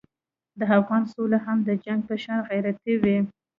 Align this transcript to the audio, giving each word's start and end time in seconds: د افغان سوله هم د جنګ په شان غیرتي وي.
د 0.59 0.61
افغان 0.77 1.03
سوله 1.13 1.37
هم 1.45 1.57
د 1.67 1.69
جنګ 1.85 2.01
په 2.09 2.15
شان 2.23 2.39
غیرتي 2.49 2.93
وي. 3.01 3.17